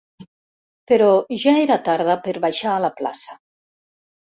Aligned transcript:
Però 0.91 1.09
ja 1.43 1.53
era 1.65 1.77
tarda 1.91 2.17
per 2.25 2.35
baixar 2.49 2.75
a 2.79 2.83
la 2.87 2.93
plaça. 3.03 3.39